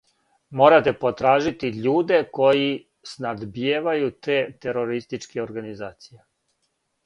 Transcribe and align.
Морате 0.61 0.93
потражити 1.03 1.69
људе 1.83 2.21
који 2.39 2.65
снабдијевају 3.11 4.11
те 4.29 4.41
терористичке 4.65 5.47
организације. 5.49 6.23